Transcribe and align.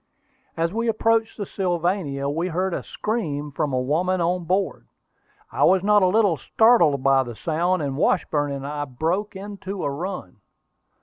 As 0.57 0.73
we 0.73 0.87
approached 0.87 1.37
the 1.37 1.45
Sylvania, 1.45 2.27
we 2.27 2.47
heard 2.47 2.73
a 2.73 2.81
scream 2.81 3.51
from 3.51 3.71
a 3.71 3.79
woman 3.79 4.19
on 4.19 4.45
board. 4.45 4.87
I 5.51 5.63
was 5.63 5.83
not 5.83 6.01
a 6.01 6.07
little 6.07 6.37
startled 6.37 7.03
by 7.03 7.21
the 7.21 7.35
sound, 7.35 7.83
and 7.83 7.95
Washburn 7.95 8.51
and 8.51 8.65
I 8.65 8.85
broke 8.85 9.35
into 9.35 9.83
a 9.83 9.91
run. 9.91 10.37